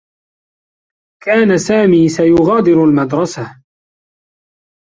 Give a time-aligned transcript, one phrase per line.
[1.23, 3.61] كان سامي سيغادر المدرسة.